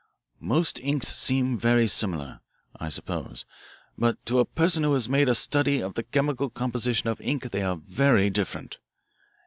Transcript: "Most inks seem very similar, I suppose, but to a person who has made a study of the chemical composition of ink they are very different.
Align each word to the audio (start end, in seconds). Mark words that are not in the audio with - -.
"Most 0.39 0.79
inks 0.79 1.09
seem 1.09 1.59
very 1.59 1.87
similar, 1.87 2.39
I 2.75 2.89
suppose, 2.89 3.45
but 3.95 4.17
to 4.25 4.39
a 4.39 4.45
person 4.45 4.81
who 4.81 4.93
has 4.93 5.07
made 5.07 5.29
a 5.29 5.35
study 5.35 5.79
of 5.79 5.93
the 5.93 6.01
chemical 6.01 6.49
composition 6.49 7.07
of 7.07 7.21
ink 7.21 7.51
they 7.51 7.61
are 7.61 7.77
very 7.85 8.31
different. 8.31 8.79